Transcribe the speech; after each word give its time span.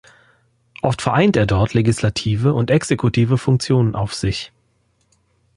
Oft 0.81 1.03
vereint 1.03 1.35
er 1.35 1.45
dort 1.45 1.75
legislative 1.75 2.55
und 2.55 2.71
exekutive 2.71 3.37
Funktionen 3.37 3.93
auf 3.93 4.15
sich. 4.15 4.51